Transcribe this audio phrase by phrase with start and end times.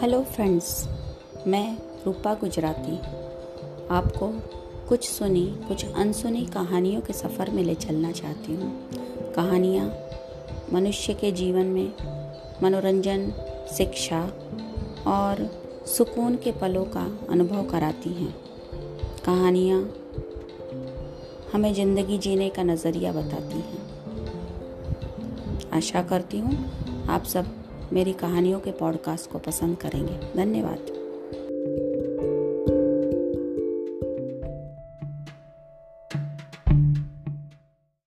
[0.00, 0.88] Hello friends,
[1.46, 2.96] मैं रूपा गुजराती।
[3.94, 4.28] आपको
[4.88, 8.88] कुछ सुनी, कुछ अनसुनी कहानियों के सफ़र में ले चलना चाहती हूँ।
[9.34, 9.92] कहानियाँ
[10.72, 11.92] मनुष्य के जीवन में
[12.62, 13.30] मनोरंजन,
[13.76, 14.22] शिक्षा
[15.06, 15.46] और
[15.86, 18.34] सुकून के पलों का अनुभव कराती हैं।
[19.26, 19.82] कहानियाँ
[21.52, 23.88] हमें ज़िंदगी जीने का नज़रिया बताती हैं।
[25.72, 26.70] आशा करती हूँ
[27.08, 27.59] आप सब
[27.92, 30.99] मेरी कहानियों के पॉडकास्ट को पसंद करेंगे। धन्यवाद।